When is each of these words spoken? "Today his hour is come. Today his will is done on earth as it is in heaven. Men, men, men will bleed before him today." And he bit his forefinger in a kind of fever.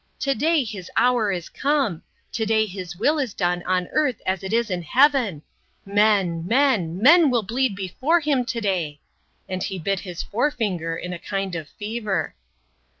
"Today 0.17 0.63
his 0.63 0.89
hour 0.97 1.31
is 1.31 1.47
come. 1.47 2.01
Today 2.31 2.65
his 2.65 2.95
will 2.97 3.19
is 3.19 3.35
done 3.35 3.61
on 3.67 3.87
earth 3.91 4.19
as 4.25 4.41
it 4.41 4.51
is 4.51 4.71
in 4.71 4.81
heaven. 4.81 5.43
Men, 5.85 6.43
men, 6.47 6.99
men 6.99 7.29
will 7.29 7.43
bleed 7.43 7.75
before 7.75 8.19
him 8.19 8.43
today." 8.43 8.99
And 9.47 9.61
he 9.61 9.77
bit 9.77 9.99
his 9.99 10.23
forefinger 10.23 10.97
in 10.97 11.13
a 11.13 11.19
kind 11.19 11.53
of 11.53 11.69
fever. 11.69 12.33